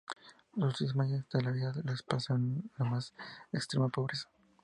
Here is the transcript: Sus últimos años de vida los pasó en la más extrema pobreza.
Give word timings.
Sus 0.55 0.81
últimos 0.95 1.05
años 1.05 1.25
de 1.31 1.51
vida 1.51 1.73
los 1.83 2.01
pasó 2.01 2.33
en 2.33 2.71
la 2.79 2.85
más 2.85 3.13
extrema 3.53 3.87
pobreza. 3.89 4.29